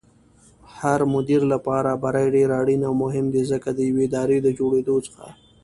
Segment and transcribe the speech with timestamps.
[0.77, 5.25] هرمدير لپاره بری ډېر اړين او مهم دی ځکه ديوې ادارې دجوړېدلو څخه